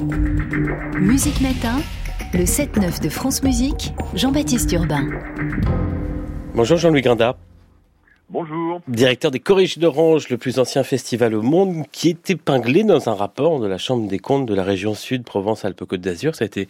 Musique 0.00 1.42
Matin, 1.42 1.78
le 2.32 2.44
7-9 2.44 3.02
de 3.02 3.10
France 3.10 3.42
Musique, 3.42 3.92
Jean-Baptiste 4.14 4.72
Urbain. 4.72 5.06
Bonjour 6.54 6.78
Jean-Louis 6.78 7.02
Grinda. 7.02 7.36
Bonjour. 8.30 8.80
Directeur 8.88 9.30
des 9.30 9.40
Corriges 9.40 9.76
d'Orange, 9.76 10.30
le 10.30 10.38
plus 10.38 10.58
ancien 10.58 10.84
festival 10.84 11.34
au 11.34 11.42
monde, 11.42 11.84
qui 11.92 12.08
est 12.08 12.30
épinglé 12.30 12.82
dans 12.82 13.10
un 13.10 13.14
rapport 13.14 13.60
de 13.60 13.66
la 13.66 13.76
Chambre 13.76 14.08
des 14.08 14.18
comptes 14.18 14.46
de 14.46 14.54
la 14.54 14.64
région 14.64 14.94
Sud, 14.94 15.22
Provence-Alpes-Côte 15.24 16.00
d'Azur. 16.00 16.34
Ça 16.34 16.44
a 16.44 16.46
été 16.46 16.66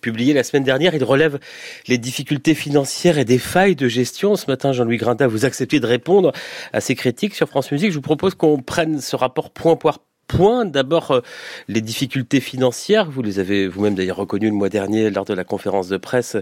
publié 0.00 0.34
la 0.34 0.42
semaine 0.42 0.64
dernière. 0.64 0.94
Il 0.96 1.04
relève 1.04 1.38
les 1.86 1.98
difficultés 1.98 2.54
financières 2.54 3.18
et 3.18 3.24
des 3.24 3.38
failles 3.38 3.76
de 3.76 3.86
gestion. 3.86 4.34
Ce 4.34 4.50
matin, 4.50 4.72
Jean-Louis 4.72 4.96
Grinda, 4.96 5.28
vous 5.28 5.44
acceptez 5.44 5.78
de 5.78 5.86
répondre 5.86 6.32
à 6.72 6.80
ces 6.80 6.96
critiques 6.96 7.36
sur 7.36 7.48
France 7.48 7.70
Musique. 7.70 7.90
Je 7.90 7.96
vous 7.96 8.02
propose 8.02 8.34
qu'on 8.34 8.58
prenne 8.58 9.00
ce 9.00 9.14
rapport 9.14 9.50
point 9.50 9.76
par 9.76 10.00
point. 10.28 10.64
D'abord, 10.64 11.10
euh, 11.10 11.20
les 11.68 11.80
difficultés 11.80 12.40
financières. 12.40 13.10
Vous 13.10 13.22
les 13.22 13.38
avez 13.38 13.68
vous-même 13.68 13.94
d'ailleurs 13.94 14.16
reconnues 14.16 14.48
le 14.48 14.54
mois 14.54 14.68
dernier 14.68 15.10
lors 15.10 15.24
de 15.24 15.34
la 15.34 15.44
conférence 15.44 15.88
de 15.88 15.96
presse 15.96 16.36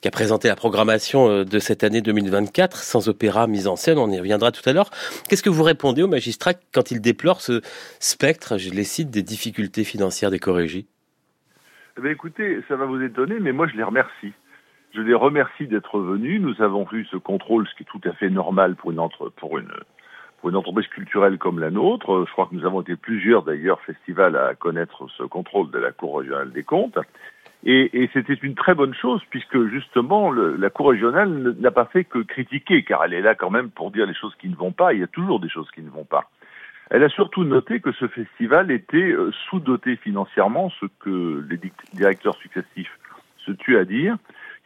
qui 0.00 0.08
a 0.08 0.10
présenté 0.10 0.48
la 0.48 0.56
programmation 0.56 1.28
euh, 1.28 1.44
de 1.44 1.58
cette 1.58 1.84
année 1.84 2.00
2024, 2.00 2.78
sans 2.78 3.08
opéra 3.08 3.46
mise 3.46 3.68
en 3.68 3.76
scène. 3.76 3.98
On 3.98 4.10
y 4.10 4.18
reviendra 4.18 4.52
tout 4.52 4.68
à 4.68 4.72
l'heure. 4.72 4.90
Qu'est-ce 5.28 5.42
que 5.42 5.50
vous 5.50 5.62
répondez 5.62 6.02
aux 6.02 6.08
magistrats 6.08 6.54
quand 6.72 6.90
ils 6.90 7.00
déplorent 7.00 7.40
ce 7.40 7.60
spectre, 8.00 8.58
je 8.58 8.70
les 8.70 8.84
cite, 8.84 9.10
des 9.10 9.22
difficultés 9.22 9.84
financières 9.84 10.30
des 10.30 10.38
corrigies 10.38 10.86
eh 12.02 12.08
Écoutez, 12.10 12.60
ça 12.68 12.76
va 12.76 12.86
vous 12.86 13.02
étonner, 13.02 13.38
mais 13.40 13.52
moi 13.52 13.66
je 13.66 13.76
les 13.76 13.82
remercie. 13.82 14.32
Je 14.94 15.00
les 15.00 15.14
remercie 15.14 15.66
d'être 15.66 15.98
venus. 16.00 16.40
Nous 16.40 16.60
avons 16.62 16.84
vu 16.84 17.06
ce 17.10 17.16
contrôle, 17.16 17.66
ce 17.66 17.74
qui 17.76 17.82
est 17.82 17.86
tout 17.86 18.08
à 18.08 18.12
fait 18.12 18.28
normal 18.28 18.76
pour 18.76 18.90
une, 18.90 19.00
entre, 19.00 19.30
pour 19.30 19.58
une 19.58 19.72
pour 20.42 20.50
une 20.50 20.56
entreprise 20.56 20.88
culturelle 20.88 21.38
comme 21.38 21.60
la 21.60 21.70
nôtre, 21.70 22.24
je 22.26 22.32
crois 22.32 22.46
que 22.46 22.56
nous 22.56 22.66
avons 22.66 22.80
été 22.80 22.96
plusieurs 22.96 23.44
d'ailleurs 23.44 23.80
festivals 23.82 24.34
à 24.36 24.56
connaître 24.56 25.06
ce 25.16 25.22
contrôle 25.22 25.70
de 25.70 25.78
la 25.78 25.92
Cour 25.92 26.18
régionale 26.18 26.50
des 26.50 26.64
comptes. 26.64 26.98
Et, 27.64 28.10
c'était 28.12 28.34
une 28.34 28.56
très 28.56 28.74
bonne 28.74 28.92
chose 28.92 29.22
puisque 29.30 29.68
justement 29.68 30.32
la 30.32 30.68
Cour 30.68 30.90
régionale 30.90 31.54
n'a 31.60 31.70
pas 31.70 31.84
fait 31.84 32.02
que 32.02 32.18
critiquer, 32.18 32.82
car 32.82 33.04
elle 33.04 33.14
est 33.14 33.20
là 33.20 33.36
quand 33.36 33.50
même 33.50 33.70
pour 33.70 33.92
dire 33.92 34.04
les 34.04 34.14
choses 34.14 34.34
qui 34.40 34.48
ne 34.48 34.56
vont 34.56 34.72
pas. 34.72 34.92
Il 34.94 34.98
y 34.98 35.04
a 35.04 35.06
toujours 35.06 35.38
des 35.38 35.48
choses 35.48 35.70
qui 35.70 35.80
ne 35.80 35.90
vont 35.90 36.04
pas. 36.04 36.28
Elle 36.90 37.04
a 37.04 37.08
surtout 37.08 37.44
noté 37.44 37.78
que 37.78 37.92
ce 37.92 38.08
festival 38.08 38.72
était 38.72 39.12
euh, 39.12 39.30
sous-doté 39.48 39.94
financièrement, 39.94 40.70
ce 40.80 40.86
que 40.98 41.46
les 41.48 41.60
directeurs 41.94 42.34
successifs 42.34 42.98
se 43.46 43.52
tuent 43.52 43.78
à 43.78 43.84
dire, 43.84 44.16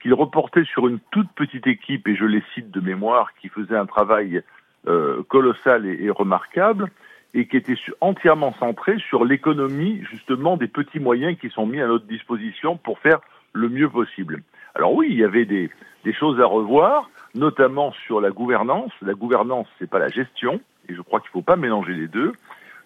qu'il 0.01 0.15
reportait 0.15 0.65
sur 0.65 0.89
une 0.89 1.01
toute 1.11 1.31
petite 1.33 1.67
équipe, 1.67 2.09
et 2.09 2.17
je 2.17 2.25
les 2.25 2.43
cite 2.55 2.71
de 2.71 2.81
mémoire, 2.81 3.35
qui 3.43 3.51
faisait 3.51 3.77
un 3.77 3.87
travail 3.87 4.43
euh, 4.89 5.23
colossal 5.29 5.87
et, 5.87 6.05
et, 6.05 6.11
remarquable 6.11 6.91
et 7.35 7.47
qui 7.47 7.57
était 7.57 7.77
entièrement 8.01 8.55
centré 8.55 8.99
sur 9.09 9.25
l'économie 9.25 10.03
justement 10.11 10.57
des 10.57 10.69
petits 10.69 11.01
moyens 11.01 11.37
qui 11.39 11.51
sont 11.51 11.67
mis 11.67 11.81
à 11.81 11.87
notre 11.87 12.07
disposition 12.07 12.77
pour 12.77 12.99
faire 12.99 13.21
le 13.53 13.69
mieux 13.69 13.89
possible. 13.89 14.43
Alors 14.75 14.95
oui, 14.95 15.09
il 15.11 15.17
y 15.17 15.25
avait 15.25 15.45
des, 15.45 15.71
des 16.05 16.13
choses 16.13 16.41
à 16.41 16.47
revoir, 16.47 17.11
notamment 17.35 17.93
sur 18.07 18.21
la 18.21 18.31
gouvernance. 18.31 18.93
La 19.03 19.15
gouvernance, 19.15 19.67
c'est 19.79 19.91
pas 19.91 19.99
la 19.99 20.09
gestion, 20.09 20.61
et 20.89 20.95
je 20.95 21.01
crois 21.01 21.21
qu'il 21.21 21.29
ne 21.31 21.33
faut 21.33 21.43
pas 21.43 21.57
mélanger 21.57 21.95
les 21.95 22.09
deux. 22.09 22.33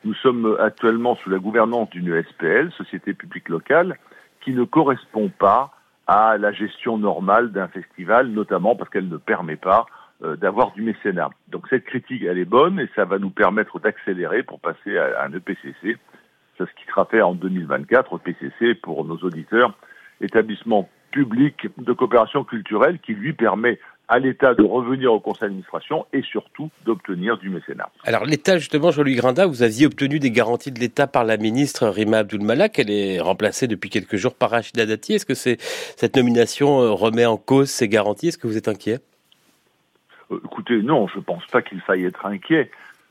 Nous 0.05 0.15
sommes 0.15 0.57
actuellement 0.59 1.17
sous 1.17 1.29
la 1.29 1.39
gouvernance 1.39 1.91
d'une 1.91 2.23
SPL, 2.23 2.73
Société 2.73 3.13
publique 3.13 3.49
locale, 3.49 3.99
qui 4.41 4.53
ne 4.53 4.65
correspond 4.65 5.29
pas 5.29 5.73
à 6.07 6.39
la 6.39 6.53
gestion 6.53 6.97
normale 6.97 7.53
d'un 7.53 7.69
festival, 7.69 8.29
notamment 8.29 8.75
parce 8.75 8.89
qu'elle 8.91 9.09
ne 9.09 9.19
permet 9.19 9.57
pas 9.57 9.87
d'avoir 10.23 10.73
du 10.73 10.83
mécénat. 10.83 11.31
Donc 11.49 11.67
cette 11.71 11.85
critique, 11.85 12.23
elle 12.23 12.39
est 12.39 12.45
bonne 12.45 12.79
et 12.79 12.89
ça 12.95 13.05
va 13.05 13.19
nous 13.19 13.31
permettre 13.31 13.81
d'accélérer 13.81 14.43
pour 14.43 14.61
passer 14.61 14.99
à, 14.99 15.25
un 15.25 15.33
EPCC. 15.33 15.97
C'est 16.59 16.65
ce 16.65 16.75
qui 16.75 16.87
sera 16.89 17.07
fait 17.07 17.23
en 17.23 17.35
2024, 17.35 18.21
EPCC 18.25 18.75
pour 18.75 19.05
nos 19.05 19.17
auditeurs, 19.19 19.75
établissement 20.21 20.89
public 21.11 21.69
de 21.79 21.93
coopération 21.93 22.45
culturelle 22.45 22.99
qui 23.01 23.13
lui 23.13 23.33
permet 23.33 23.79
à 24.11 24.19
l'État 24.19 24.55
de 24.55 24.65
revenir 24.65 25.13
au 25.13 25.21
conseil 25.21 25.43
d'administration 25.43 26.05
et 26.13 26.23
surtout 26.23 26.69
d'obtenir 26.85 27.39
du 27.39 27.49
mécénat. 27.49 27.89
Alors 28.05 28.25
l'État, 28.25 28.59
justement, 28.59 28.91
Jean-Louis 28.91 29.15
Grinda, 29.15 29.47
vous 29.47 29.63
aviez 29.63 29.87
obtenu 29.87 30.19
des 30.19 30.33
garanties 30.33 30.73
de 30.73 30.81
l'État 30.81 31.07
par 31.07 31.25
la 31.25 31.37
ministre 31.37 31.87
Rima 31.87 32.19
Abdul-Malak. 32.19 32.81
Elle 32.81 32.91
est 32.91 33.21
remplacée 33.21 33.69
depuis 33.69 33.89
quelques 33.89 34.17
jours 34.17 34.35
par 34.35 34.51
Rachida 34.51 34.85
Dati. 34.85 35.15
Est-ce 35.15 35.27
que 35.27 35.35
cette 35.35 36.17
nomination 36.17 36.81
euh, 36.81 36.91
remet 36.91 37.25
en 37.25 37.37
cause 37.37 37.71
ces 37.71 37.89
garanties? 37.89 38.29
Est-ce 38.29 38.39
que 38.39 38.49
vous 38.49 38.57
êtes 38.57 38.69
inquiet? 38.69 38.99
euh, 38.99 39.10
écoutez, 40.71 40.87
non, 40.87 41.07
je 41.09 41.19
ne 41.19 41.23
pense 41.23 41.45
pas 41.47 41.63
qu'il 41.63 41.81
faille 41.81 42.05
être 42.05 42.27
inquiet. 42.27 42.71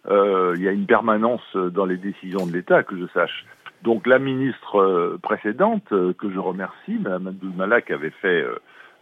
Euh, 0.09 0.53
il 0.57 0.63
y 0.63 0.67
a 0.67 0.71
une 0.71 0.85
permanence 0.85 1.55
dans 1.55 1.85
les 1.85 1.97
décisions 1.97 2.45
de 2.45 2.53
l'État, 2.53 2.83
que 2.83 2.97
je 2.97 3.05
sache. 3.13 3.45
Donc 3.83 4.07
la 4.07 4.19
ministre 4.19 4.79
euh, 4.79 5.19
précédente, 5.21 5.89
que 5.89 6.31
je 6.31 6.39
remercie, 6.39 6.97
Mme 6.99 7.27
Abdul 7.27 7.51
Malak, 7.55 7.91
avait 7.91 8.13
fait 8.21 8.45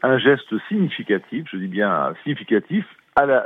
un 0.03 0.17
geste 0.17 0.53
significatif, 0.67 1.45
je 1.51 1.57
dis 1.57 1.67
bien 1.67 2.13
significatif, 2.23 2.85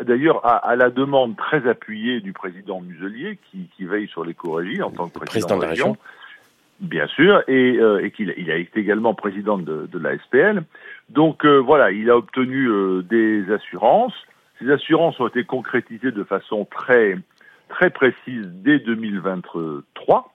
d'ailleurs 0.01 0.45
à, 0.45 0.75
la 0.75 0.89
demande 0.89 1.37
très 1.37 1.67
appuyée 1.67 2.19
du 2.19 2.33
président 2.33 2.81
Muselier, 2.81 3.39
qui, 3.49 3.69
qui 3.75 3.85
veille 3.85 4.07
sur 4.07 4.25
l'éco-régie 4.25 4.81
en 4.81 4.91
tant 4.91 5.07
que 5.07 5.19
président, 5.19 5.57
de 5.57 5.61
la 5.61 5.69
région. 5.69 5.97
Bien 6.81 7.07
sûr, 7.07 7.43
et, 7.47 7.77
euh, 7.77 8.03
et 8.03 8.11
qu'il 8.11 8.33
il 8.37 8.49
a 8.49 8.55
été 8.55 8.79
également 8.79 9.13
président 9.13 9.57
de, 9.57 9.87
de 9.89 9.99
la 9.99 10.17
SPL. 10.17 10.63
Donc 11.09 11.45
voilà, 11.45 11.91
il 11.91 12.09
a 12.09 12.17
obtenu 12.17 12.67
des 13.03 13.49
assurances. 13.51 14.15
Ces 14.61 14.71
assurances 14.71 15.19
ont 15.19 15.27
été 15.27 15.43
concrétisées 15.43 16.11
de 16.11 16.23
façon 16.23 16.65
très, 16.65 17.17
très 17.69 17.89
précise 17.89 18.45
dès 18.45 18.79
2023 18.79 20.33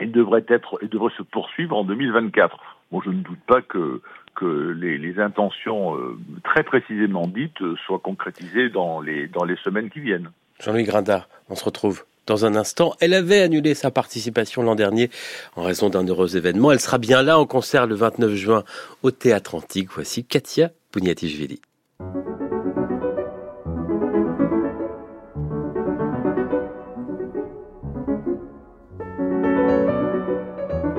et 0.00 0.06
devraient, 0.06 0.44
être, 0.48 0.78
et 0.82 0.88
se 1.16 1.22
poursuivre 1.22 1.76
en 1.76 1.84
2024. 1.84 2.58
Bon, 2.92 3.00
je 3.00 3.10
ne 3.10 3.22
doute 3.22 3.40
pas 3.46 3.62
que, 3.62 4.02
que 4.34 4.76
les, 4.78 5.18
intentions 5.18 5.96
euh, 5.96 6.18
très 6.42 6.62
précisément 6.62 7.26
dites 7.26 7.62
soient 7.86 8.00
concrétisées 8.00 8.68
dans 8.68 9.00
les, 9.00 9.28
dans 9.28 9.44
les 9.44 9.56
semaines 9.56 9.88
qui 9.88 10.00
viennent. 10.00 10.30
Jean-Louis 10.60 10.84
Grinda, 10.84 11.26
on 11.48 11.54
se 11.54 11.64
retrouve 11.64 12.04
dans 12.26 12.44
un 12.44 12.56
instant. 12.56 12.94
Elle 13.00 13.14
avait 13.14 13.40
annulé 13.40 13.74
sa 13.74 13.90
participation 13.90 14.62
l'an 14.62 14.74
dernier 14.74 15.10
en 15.56 15.62
raison 15.62 15.88
d'un 15.88 16.04
heureux 16.04 16.36
événement. 16.36 16.72
Elle 16.72 16.80
sera 16.80 16.98
bien 16.98 17.22
là 17.22 17.38
en 17.38 17.46
concert 17.46 17.86
le 17.86 17.94
29 17.94 18.34
juin 18.34 18.64
au 19.02 19.10
Théâtre 19.10 19.54
Antique. 19.54 19.88
Voici 19.92 20.24
Katia 20.24 20.70
Pugnatichvili. 20.90 21.60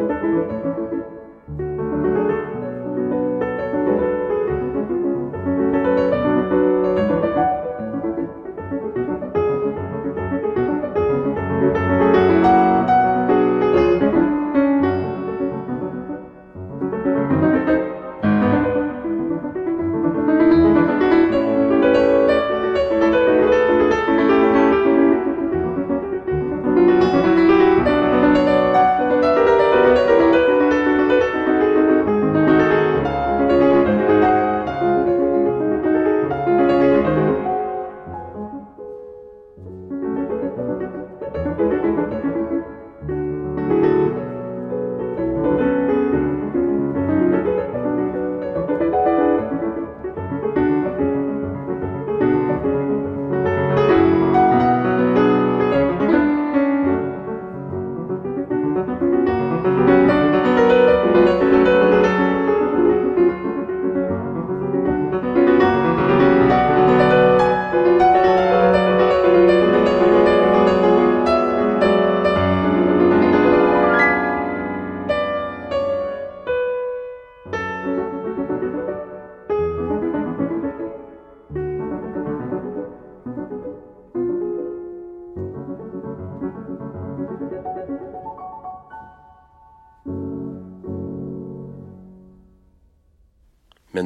Música 0.08 0.75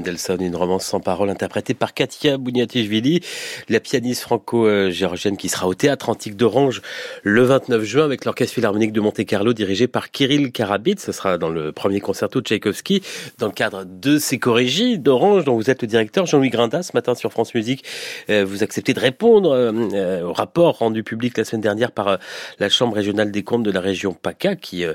Mendelssohn, 0.09 0.41
une 0.41 0.55
romance 0.55 0.85
sans 0.85 0.99
parole 0.99 1.29
interprétée 1.29 1.75
par 1.75 1.93
Katia 1.93 2.37
Bouniatichvili, 2.37 3.21
la 3.69 3.79
pianiste 3.79 4.23
franco-géorgienne 4.23 5.37
qui 5.37 5.49
sera 5.49 5.67
au 5.67 5.75
Théâtre 5.75 6.09
Antique 6.09 6.35
d'Orange 6.35 6.81
le 7.21 7.43
29 7.43 7.83
juin 7.83 8.05
avec 8.05 8.25
l'Orchestre 8.25 8.55
Philharmonique 8.55 8.91
de 8.91 9.01
Monte-Carlo 9.01 9.53
dirigé 9.53 9.87
par 9.87 10.09
Kirill 10.09 10.51
Karabit. 10.51 10.95
Ce 10.97 11.11
sera 11.11 11.37
dans 11.37 11.49
le 11.49 11.71
premier 11.71 11.99
concerto 11.99 12.41
de 12.41 12.45
Tchaïkovski 12.45 13.03
dans 13.37 13.45
le 13.45 13.51
cadre 13.51 13.85
de 13.85 14.17
ces 14.17 14.39
chorégies 14.39 14.97
d'Orange 14.97 15.45
dont 15.45 15.55
vous 15.55 15.69
êtes 15.69 15.83
le 15.83 15.87
directeur. 15.87 16.25
Jean-Louis 16.25 16.49
Grindas, 16.49 16.83
ce 16.83 16.91
matin 16.95 17.13
sur 17.13 17.31
France 17.31 17.53
Musique, 17.53 17.83
euh, 18.29 18.43
vous 18.45 18.63
acceptez 18.63 18.93
de 18.93 18.99
répondre 18.99 19.51
euh, 19.51 20.23
au 20.23 20.33
rapport 20.33 20.79
rendu 20.79 21.03
public 21.03 21.37
la 21.37 21.43
semaine 21.43 21.61
dernière 21.61 21.91
par 21.91 22.07
euh, 22.07 22.17
la 22.57 22.69
Chambre 22.69 22.95
régionale 22.95 23.31
des 23.31 23.43
comptes 23.43 23.63
de 23.63 23.71
la 23.71 23.81
région 23.81 24.13
PACA 24.13 24.55
qui 24.55 24.85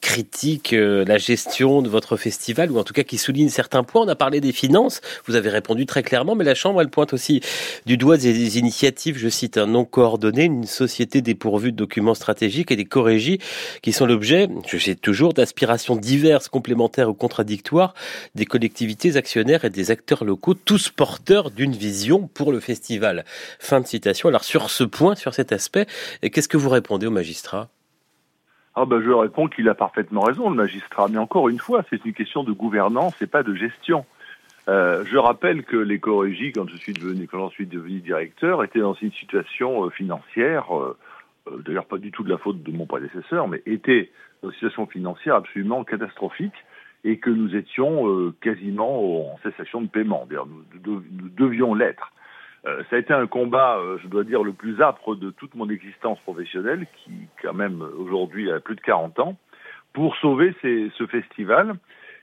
critique 0.00 0.72
la 0.72 1.18
gestion 1.18 1.82
de 1.82 1.88
votre 1.88 2.16
festival 2.16 2.70
ou 2.70 2.78
en 2.78 2.84
tout 2.84 2.92
cas 2.92 3.02
qui 3.02 3.18
souligne 3.18 3.48
certains 3.48 3.82
On 3.98 4.08
a 4.08 4.14
parlé 4.14 4.40
des 4.40 4.52
finances. 4.52 5.00
Vous 5.26 5.34
avez 5.34 5.48
répondu 5.48 5.86
très 5.86 6.02
clairement, 6.02 6.34
mais 6.34 6.44
la 6.44 6.54
Chambre, 6.54 6.80
elle 6.80 6.90
pointe 6.90 7.12
aussi 7.12 7.40
du 7.86 7.96
doigt 7.96 8.16
des 8.16 8.58
initiatives, 8.58 9.18
je 9.18 9.28
cite, 9.28 9.58
un 9.58 9.66
non 9.66 9.84
coordonné, 9.84 10.44
une 10.44 10.66
société 10.66 11.22
dépourvue 11.22 11.72
de 11.72 11.76
documents 11.76 12.14
stratégiques 12.14 12.70
et 12.70 12.76
des 12.76 12.84
corrégies 12.84 13.38
qui 13.82 13.92
sont 13.92 14.06
l'objet, 14.06 14.48
je 14.66 14.78
cite 14.78 15.00
toujours, 15.00 15.32
d'aspirations 15.32 15.96
diverses, 15.96 16.48
complémentaires 16.48 17.08
ou 17.08 17.14
contradictoires 17.14 17.94
des 18.34 18.44
collectivités 18.44 19.16
actionnaires 19.16 19.64
et 19.64 19.70
des 19.70 19.90
acteurs 19.90 20.24
locaux, 20.24 20.54
tous 20.54 20.90
porteurs 20.90 21.50
d'une 21.50 21.72
vision 21.72 22.28
pour 22.32 22.52
le 22.52 22.60
festival. 22.60 23.24
Fin 23.58 23.80
de 23.80 23.86
citation. 23.86 24.28
Alors 24.28 24.44
sur 24.44 24.70
ce 24.70 24.84
point, 24.84 25.14
sur 25.14 25.34
cet 25.34 25.52
aspect, 25.52 25.86
qu'est-ce 26.22 26.48
que 26.48 26.56
vous 26.56 26.70
répondez 26.70 27.06
au 27.06 27.10
magistrat? 27.10 27.68
Ah 28.76 28.84
ben 28.84 29.02
je 29.02 29.10
réponds 29.10 29.48
qu'il 29.48 29.68
a 29.68 29.74
parfaitement 29.74 30.22
raison, 30.22 30.48
le 30.48 30.56
magistrat. 30.56 31.08
Mais 31.08 31.18
encore 31.18 31.48
une 31.48 31.58
fois, 31.58 31.84
c'est 31.90 32.04
une 32.04 32.14
question 32.14 32.44
de 32.44 32.52
gouvernance 32.52 33.20
et 33.20 33.26
pas 33.26 33.42
de 33.42 33.54
gestion. 33.54 34.04
Euh, 34.68 35.04
je 35.06 35.16
rappelle 35.16 35.64
que 35.64 35.76
les 35.76 35.98
Corégies, 35.98 36.52
quand 36.52 36.68
je 36.68 36.76
suis 36.76 36.92
devenu, 36.92 37.26
quand 37.26 37.38
j'en 37.38 37.50
suis 37.50 37.66
devenu 37.66 38.00
directeur, 38.00 38.62
étaient 38.62 38.80
dans 38.80 38.94
une 38.94 39.12
situation 39.12 39.86
euh, 39.86 39.90
financière, 39.90 40.76
euh, 40.76 40.96
d'ailleurs 41.66 41.86
pas 41.86 41.98
du 41.98 42.12
tout 42.12 42.22
de 42.22 42.30
la 42.30 42.38
faute 42.38 42.62
de 42.62 42.70
mon 42.70 42.86
prédécesseur, 42.86 43.48
mais 43.48 43.62
étaient 43.66 44.10
dans 44.42 44.50
une 44.50 44.54
situation 44.54 44.86
financière 44.86 45.34
absolument 45.34 45.82
catastrophique 45.82 46.54
et 47.02 47.18
que 47.18 47.30
nous 47.30 47.56
étions 47.56 48.30
quasiment 48.42 49.32
en 49.32 49.38
cessation 49.38 49.80
de 49.80 49.88
paiement. 49.88 50.28
Nous, 50.84 51.02
nous 51.10 51.28
devions 51.30 51.74
l'être. 51.74 52.12
Euh, 52.66 52.82
ça 52.90 52.96
a 52.96 52.98
été 52.98 53.12
un 53.12 53.26
combat, 53.26 53.78
euh, 53.78 53.98
je 54.02 54.08
dois 54.08 54.24
dire, 54.24 54.42
le 54.42 54.52
plus 54.52 54.82
âpre 54.82 55.14
de 55.14 55.30
toute 55.30 55.54
mon 55.54 55.68
existence 55.70 56.18
professionnelle, 56.20 56.86
qui 56.96 57.12
quand 57.42 57.54
même 57.54 57.82
aujourd'hui 57.98 58.50
a 58.50 58.60
plus 58.60 58.76
de 58.76 58.80
40 58.80 59.18
ans, 59.20 59.38
pour 59.92 60.16
sauver 60.16 60.54
ces, 60.60 60.90
ce 60.96 61.06
festival. 61.06 61.74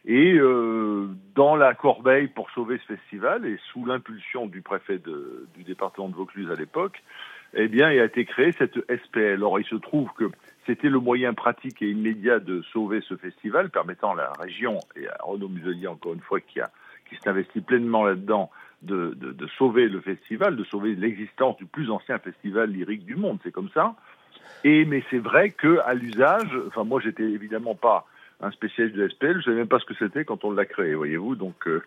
Et 0.05 0.35
euh, 0.35 1.07
dans 1.35 1.55
la 1.55 1.73
corbeille 1.73 2.27
pour 2.27 2.49
sauver 2.51 2.79
ce 2.87 2.95
festival, 2.95 3.45
et 3.45 3.57
sous 3.71 3.85
l'impulsion 3.85 4.45
du 4.45 4.61
préfet 4.61 4.99
de, 4.99 5.47
du 5.55 5.63
département 5.63 6.07
de 6.07 6.15
Vaucluse 6.15 6.49
à 6.51 6.55
l'époque, 6.55 7.03
eh 7.53 7.67
bien, 7.67 7.91
il 7.91 7.99
a 7.99 8.05
été 8.05 8.23
créé 8.25 8.51
cette 8.51 8.77
SPL. 8.89 9.43
Or, 9.43 9.59
il 9.59 9.65
se 9.65 9.75
trouve 9.75 10.09
que 10.17 10.25
c'était 10.65 10.89
le 10.89 10.99
moyen 10.99 11.33
pratique 11.33 11.81
et 11.81 11.89
immédiat 11.89 12.39
de 12.39 12.61
sauver 12.73 13.01
ce 13.01 13.15
festival, 13.15 13.69
permettant 13.69 14.11
à 14.11 14.15
la 14.15 14.33
région, 14.39 14.79
et 14.95 15.07
à 15.07 15.17
Renaud 15.23 15.49
Muselier, 15.49 15.87
encore 15.87 16.13
une 16.13 16.21
fois, 16.21 16.39
qui, 16.39 16.61
a, 16.61 16.69
qui 17.09 17.61
pleinement 17.61 18.05
là-dedans, 18.05 18.49
de, 18.81 19.13
de, 19.15 19.31
de, 19.31 19.47
sauver 19.57 19.87
le 19.87 20.01
festival, 20.01 20.55
de 20.55 20.63
sauver 20.63 20.95
l'existence 20.95 21.57
du 21.57 21.65
plus 21.65 21.89
ancien 21.89 22.19
festival 22.19 22.69
lyrique 22.69 23.05
du 23.05 23.15
monde, 23.15 23.39
c'est 23.43 23.51
comme 23.51 23.69
ça. 23.73 23.95
Et 24.63 24.85
mais 24.85 25.03
c'est 25.09 25.19
vrai 25.19 25.51
que 25.51 25.79
à 25.85 25.93
l'usage, 25.93 26.49
enfin 26.67 26.83
moi 26.83 27.01
j'étais 27.03 27.23
évidemment 27.23 27.75
pas 27.75 28.05
un 28.39 28.51
spécialiste 28.51 28.95
de 28.95 29.07
SPL, 29.07 29.39
je 29.39 29.45
savais 29.45 29.57
même 29.57 29.67
pas 29.67 29.79
ce 29.79 29.85
que 29.85 29.95
c'était 29.95 30.25
quand 30.25 30.43
on 30.43 30.51
l'a 30.51 30.65
créé, 30.65 30.93
voyez-vous. 30.93 31.35
Donc 31.35 31.67
euh, 31.67 31.83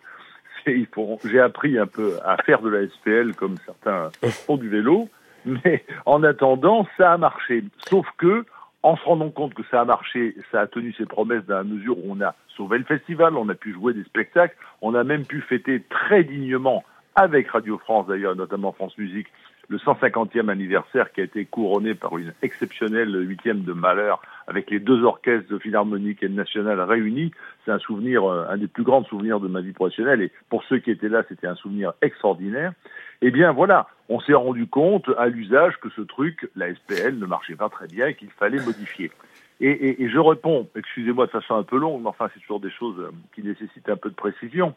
j'ai 1.25 1.39
appris 1.39 1.77
un 1.77 1.87
peu 1.87 2.17
à 2.25 2.37
faire 2.43 2.61
de 2.61 2.69
la 2.69 2.87
SPL 2.87 3.35
comme 3.35 3.55
certains 3.57 4.09
font 4.45 4.57
du 4.57 4.69
vélo, 4.69 5.09
mais 5.45 5.83
en 6.05 6.23
attendant 6.23 6.87
ça 6.97 7.13
a 7.13 7.17
marché. 7.17 7.63
Sauf 7.87 8.07
que 8.17 8.45
en 8.83 8.95
se 8.97 9.03
rendant 9.03 9.29
compte 9.29 9.53
que 9.53 9.63
ça 9.69 9.81
a 9.81 9.85
marché, 9.85 10.35
ça 10.51 10.61
a 10.61 10.67
tenu 10.67 10.93
ses 10.93 11.05
promesses 11.05 11.45
dans 11.45 11.57
la 11.57 11.63
mesure 11.63 11.97
où 11.97 12.13
on 12.13 12.21
a 12.21 12.35
sauvé 12.55 12.77
le 12.77 12.83
festival, 12.83 13.35
on 13.37 13.47
a 13.49 13.55
pu 13.55 13.73
jouer 13.73 13.93
des 13.93 14.03
spectacles, 14.03 14.55
on 14.81 14.95
a 14.95 15.03
même 15.03 15.25
pu 15.25 15.41
fêter 15.41 15.83
très 15.89 16.23
dignement 16.23 16.83
avec 17.15 17.49
Radio 17.49 17.77
France 17.77 18.07
d'ailleurs, 18.07 18.35
notamment 18.35 18.71
France 18.71 18.97
Musique, 18.97 19.27
le 19.67 19.77
150e 19.77 20.49
anniversaire 20.49 21.11
qui 21.13 21.21
a 21.21 21.23
été 21.23 21.45
couronné 21.45 21.93
par 21.93 22.17
une 22.17 22.33
exceptionnelle 22.41 23.15
huitième 23.27 23.61
de 23.61 23.73
malheur 23.73 24.21
avec 24.47 24.69
les 24.69 24.79
deux 24.79 25.03
orchestres 25.03 25.49
de 25.49 25.57
philharmonique 25.57 26.23
et 26.23 26.27
de 26.27 26.33
nationale 26.33 26.81
réunis. 26.81 27.31
C'est 27.63 27.71
un 27.71 27.79
souvenir, 27.79 28.29
euh, 28.29 28.45
un 28.49 28.57
des 28.57 28.67
plus 28.67 28.83
grands 28.83 29.03
souvenirs 29.05 29.39
de 29.39 29.47
ma 29.47 29.61
vie 29.61 29.71
professionnelle 29.71 30.21
et 30.21 30.31
pour 30.49 30.63
ceux 30.65 30.79
qui 30.79 30.91
étaient 30.91 31.07
là, 31.07 31.23
c'était 31.29 31.47
un 31.47 31.55
souvenir 31.55 31.93
extraordinaire. 32.01 32.73
Eh 33.21 33.31
bien 33.31 33.51
voilà, 33.51 33.87
on 34.09 34.19
s'est 34.19 34.33
rendu 34.33 34.67
compte 34.67 35.09
à 35.17 35.27
l'usage 35.27 35.77
que 35.77 35.89
ce 35.89 36.01
truc, 36.01 36.49
la 36.55 36.73
SPL, 36.73 37.17
ne 37.17 37.25
marchait 37.25 37.55
pas 37.55 37.69
très 37.69 37.87
bien 37.87 38.07
et 38.07 38.15
qu'il 38.15 38.31
fallait 38.31 38.63
modifier. 38.63 39.11
Et, 39.59 39.69
et, 39.69 40.03
et 40.03 40.09
je 40.09 40.17
réponds, 40.17 40.67
excusez-moi 40.75 41.27
de 41.27 41.31
façon 41.31 41.55
un 41.55 41.63
peu 41.63 41.77
longue, 41.77 42.01
mais 42.01 42.09
enfin 42.09 42.29
c'est 42.33 42.39
toujours 42.39 42.59
des 42.59 42.71
choses 42.71 42.99
euh, 42.99 43.11
qui 43.35 43.43
nécessitent 43.43 43.89
un 43.89 43.95
peu 43.95 44.09
de 44.09 44.15
précision. 44.15 44.73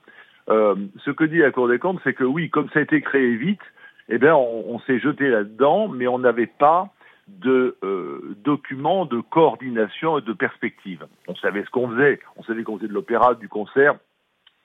Euh, 0.51 0.75
ce 1.05 1.11
que 1.11 1.25
dit 1.25 1.39
la 1.39 1.51
Cour 1.51 1.69
des 1.69 1.79
comptes, 1.79 2.01
c'est 2.05 2.13
que 2.13 2.25
oui, 2.25 2.51
comme 2.51 2.69
ça 2.71 2.81
a 2.81 2.83
été 2.83 3.01
créé 3.01 3.35
vite, 3.37 3.63
eh 4.09 4.19
bien, 4.19 4.35
on, 4.37 4.79
s'est 4.81 4.99
jeté 4.99 5.29
là-dedans, 5.29 5.89
mais 5.89 6.07
on 6.07 6.19
n'avait 6.19 6.47
pas 6.47 6.91
de 7.27 7.77
euh, 7.83 8.37
documents 8.45 9.07
de 9.07 9.21
coordination 9.21 10.19
et 10.19 10.23
de 10.23 10.35
perspective. 10.35 11.07
On 11.27 11.35
savait 11.37 11.65
ce 11.65 11.71
qu'on 11.71 11.89
faisait, 11.89 12.21
on 12.37 12.43
savait 12.43 12.65
qu'on 12.65 12.77
faisait 12.77 12.89
de 12.89 12.93
l'opéra, 12.93 13.35
du 13.35 13.49
concert, 13.49 13.95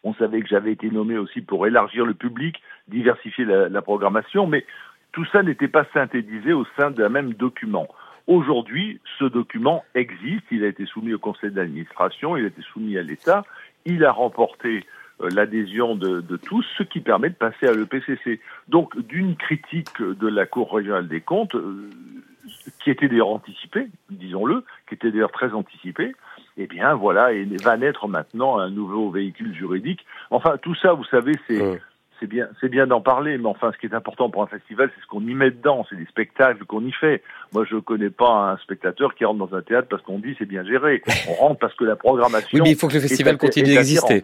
on 0.03 0.13
savait 0.13 0.41
que 0.41 0.47
j'avais 0.47 0.71
été 0.71 0.89
nommé 0.89 1.17
aussi 1.17 1.41
pour 1.41 1.67
élargir 1.67 2.05
le 2.05 2.13
public, 2.13 2.61
diversifier 2.87 3.45
la, 3.45 3.81
programmation, 3.81 4.47
mais 4.47 4.65
tout 5.11 5.25
ça 5.25 5.43
n'était 5.43 5.67
pas 5.67 5.85
synthétisé 5.93 6.53
au 6.53 6.65
sein 6.77 6.91
d'un 6.91 7.09
même 7.09 7.33
document. 7.33 7.87
Aujourd'hui, 8.27 8.99
ce 9.17 9.25
document 9.25 9.83
existe, 9.95 10.45
il 10.51 10.63
a 10.63 10.67
été 10.67 10.85
soumis 10.85 11.13
au 11.13 11.19
conseil 11.19 11.51
d'administration, 11.51 12.37
il 12.37 12.45
a 12.45 12.47
été 12.47 12.61
soumis 12.61 12.97
à 12.97 13.01
l'État, 13.01 13.43
il 13.85 14.05
a 14.05 14.11
remporté 14.11 14.85
euh, 15.21 15.29
l'adhésion 15.33 15.95
de, 15.95 16.21
de, 16.21 16.37
tous, 16.37 16.65
ce 16.77 16.83
qui 16.83 16.99
permet 17.01 17.29
de 17.29 17.35
passer 17.35 17.67
à 17.67 17.73
l'EPCC. 17.73 18.39
Donc, 18.67 18.97
d'une 19.07 19.35
critique 19.35 20.01
de 20.01 20.27
la 20.27 20.45
Cour 20.45 20.73
régionale 20.73 21.07
des 21.07 21.21
comptes, 21.21 21.55
euh, 21.55 21.89
qui 22.83 22.91
était 22.91 23.07
d'ailleurs 23.07 23.29
anticipée, 23.29 23.87
disons-le, 24.09 24.63
qui 24.87 24.95
était 24.95 25.11
d'ailleurs 25.11 25.31
très 25.31 25.51
anticipée, 25.53 26.13
eh 26.59 26.68
bien 26.68 26.94
voilà, 26.94 27.31
et 27.31 27.45
va 27.63 27.78
naître 27.78 28.07
maintenant 28.07 28.59
un 28.59 28.69
nouveau 28.69 29.09
véhicule 29.09 29.56
juridique. 29.56 30.06
Enfin, 30.30 30.57
tout 30.61 30.75
ça, 30.75 30.94
vous 30.94 31.06
savez, 31.06 31.33
c'est 31.47 31.80
c'est 32.19 32.28
bien, 32.28 32.47
c'est 32.59 32.69
bien 32.69 32.85
d'en 32.85 33.01
parler, 33.01 33.37
mais 33.37 33.47
enfin, 33.47 33.71
ce 33.71 33.78
qui 33.78 33.85
est 33.85 33.95
important 33.95 34.30
pour 34.30 34.44
un 34.44 34.47
festival, 34.47 34.92
c'est 34.94 35.01
ce 35.01 35.07
qu'on 35.07 35.21
y 35.21 35.33
met 35.33 35.51
dedans, 35.51 35.85
c'est 35.89 35.95
les 35.95 36.06
spectacles 36.06 36.66
qu'on 36.66 36.85
y 36.85 36.92
fait. 36.92 37.23
Moi, 37.54 37.66
je 37.69 37.78
connais 37.78 38.09
pas 38.09 38.51
un 38.51 38.57
spectateur 38.57 39.16
qui 39.16 39.23
rentre 39.25 39.39
dans 39.39 39.56
un 39.56 39.61
théâtre 39.61 39.87
parce 39.89 40.04
qu'on 40.04 40.19
dit 40.19 40.35
c'est 40.37 40.45
bien 40.45 40.66
géré. 40.66 41.01
On 41.30 41.33
rentre 41.33 41.59
parce 41.59 41.73
que 41.75 41.85
la 41.85 41.95
programmation. 41.95 42.57
Oui, 42.57 42.61
mais 42.61 42.71
il 42.71 42.78
faut 42.78 42.89
que 42.89 42.95
le 42.95 42.99
festival 42.99 43.37
continue 43.37 43.69
d'exister. 43.69 44.23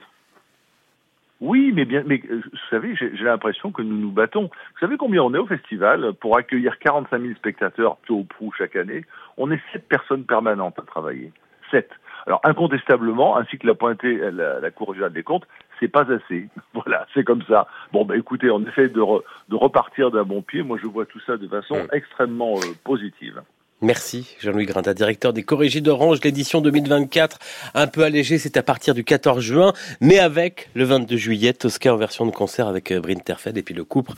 Oui, 1.42 1.72
mais 1.74 1.86
bien, 1.86 2.04
mais 2.06 2.22
euh, 2.30 2.42
vous 2.52 2.58
savez, 2.70 2.96
j'ai 2.96 3.24
l'impression 3.24 3.72
que 3.72 3.82
nous 3.82 3.98
nous 3.98 4.12
battons. 4.12 4.44
Vous 4.44 4.80
savez 4.80 4.98
combien 4.98 5.22
on 5.22 5.34
est 5.34 5.38
au 5.38 5.46
festival 5.46 6.14
pour 6.14 6.38
accueillir 6.38 6.80
45 6.80 7.22
000 7.22 7.34
spectateurs 7.36 7.98
ou 8.10 8.24
prou 8.24 8.52
chaque 8.58 8.76
année? 8.76 9.06
On 9.38 9.52
est 9.52 9.60
sept 9.72 9.88
personnes 9.88 10.24
permanentes 10.24 10.80
à 10.80 10.82
travailler. 10.84 11.32
Sept. 11.72 11.90
Alors 12.28 12.42
incontestablement, 12.44 13.38
ainsi 13.38 13.58
que 13.58 13.68
l'a 13.68 13.76
pointé 13.76 14.18
la, 14.32 14.60
la 14.60 14.72
Cour 14.72 14.90
régionale 14.90 15.14
des 15.14 15.24
comptes, 15.24 15.48
c'est 15.80 15.88
pas 15.88 16.06
assez. 16.12 16.50
Voilà, 16.74 17.06
c'est 17.14 17.24
comme 17.24 17.44
ça. 17.44 17.68
Bon, 17.94 18.04
bah 18.04 18.18
écoutez, 18.18 18.50
on 18.50 18.62
essaie 18.62 18.90
de, 18.90 19.02
de 19.02 19.56
repartir 19.56 20.12
d'un 20.12 20.24
bon 20.24 20.42
pied. 20.42 20.62
Moi, 20.62 20.78
je 20.82 20.88
vois 20.88 21.06
tout 21.06 21.22
ça 21.22 21.38
de 21.38 21.48
façon 21.48 21.76
extrêmement 21.94 22.56
euh, 22.56 22.74
positive. 22.84 23.42
Merci 23.82 24.36
Jean-Louis 24.40 24.66
Grinda, 24.66 24.94
directeur 24.94 25.34
des 25.34 25.44
Corrigés 25.44 25.82
d'Orange. 25.82 26.20
L'édition 26.24 26.62
2024, 26.62 27.40
un 27.74 27.88
peu 27.88 28.04
allégée, 28.04 28.38
c'est 28.38 28.56
à 28.56 28.64
partir 28.64 28.94
du 28.94 29.04
14 29.04 29.44
juin, 29.44 29.74
mais 30.00 30.18
avec 30.18 30.70
le 30.76 30.86
22 30.86 31.18
juillet, 31.18 31.54
Tosca 31.54 31.94
en 31.94 31.98
version 31.98 32.26
de 32.26 32.32
concert 32.32 32.68
avec 32.68 32.92
euh, 32.92 33.02
Bryn 33.02 33.20
Terfed 33.20 33.58
et 33.58 33.64
puis 33.64 33.76
le 33.76 33.84
couple, 33.84 34.14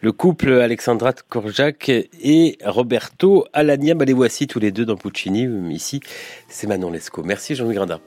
le 0.00 0.12
couple 0.12 0.52
Alexandra 0.52 1.12
Korjak 1.12 1.90
et 1.90 2.58
Roberto 2.64 3.44
Alagna. 3.52 3.94
Bah, 3.94 4.06
les 4.06 4.14
voici 4.14 4.46
tous 4.46 4.58
les 4.58 4.72
deux 4.72 4.86
dans 4.86 4.96
Puccini. 4.96 5.46
Ici, 5.72 6.00
c'est 6.48 6.66
Manon 6.66 6.90
Lescaut. 6.90 7.22
Merci 7.22 7.54
Jean-Louis 7.54 7.74
Grinda. 7.74 8.00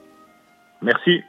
Merci. 0.82 1.22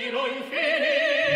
giro 0.00 0.24
in 0.24 0.42
fene 0.48 1.29